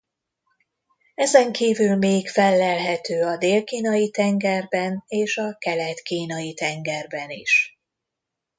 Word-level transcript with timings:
Ezen 1.15 1.51
kívül 1.51 1.95
még 1.95 2.29
fellelhető 2.29 3.23
a 3.25 3.37
Dél-kínai-tengerben 3.37 5.03
és 5.07 5.37
a 5.37 5.55
Kelet-kínai-tengerben 5.59 7.29
is. 7.29 7.77